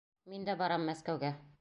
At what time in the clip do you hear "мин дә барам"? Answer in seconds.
0.33-0.89